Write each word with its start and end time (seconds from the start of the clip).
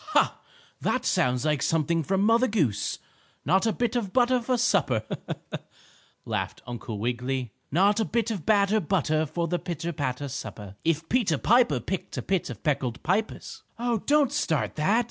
"Ha! 0.13 0.41
That 0.79 1.05
sounds 1.05 1.45
like 1.45 1.61
something 1.61 2.01
from 2.01 2.21
Mother 2.23 2.47
Goose. 2.47 2.97
Not 3.45 3.67
a 3.67 3.71
bit 3.71 3.95
of 3.95 4.11
butter 4.11 4.41
for 4.41 4.57
supper," 4.57 5.03
laughed 6.25 6.63
Uncle 6.65 6.97
Wiggily. 6.97 7.51
"Not 7.71 7.99
a 7.99 8.05
bit 8.05 8.31
of 8.31 8.43
batter 8.43 8.79
butter 8.79 9.27
for 9.27 9.47
the 9.47 9.59
pitter 9.59 9.93
patter 9.93 10.27
supper. 10.27 10.75
If 10.83 11.07
Peter 11.07 11.37
Piper 11.37 11.79
picked 11.79 12.17
a 12.17 12.23
pit 12.23 12.49
of 12.49 12.63
peckled 12.63 13.03
pippers" 13.03 13.61
"Oh, 13.77 13.99
don't 13.99 14.31
start 14.31 14.73
that!" 14.73 14.99